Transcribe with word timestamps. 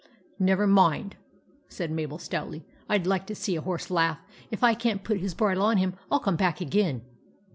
"Never 0.49 0.65
mind," 0.65 1.15
said 1.69 1.91
Mabel, 1.91 2.17
stoutly." 2.17 2.65
I 2.89 2.97
'd 2.97 3.05
like 3.05 3.27
to 3.27 3.35
see 3.35 3.55
a 3.55 3.61
horse 3.61 3.91
laugh. 3.91 4.17
If 4.49 4.63
I 4.63 4.73
can't 4.73 5.03
put 5.03 5.19
his 5.19 5.35
bridle 5.35 5.61
on 5.63 5.77
him 5.77 5.93
I 6.09 6.15
'11 6.15 6.23
come 6.25 6.35
back 6.37 6.59
again." 6.59 7.03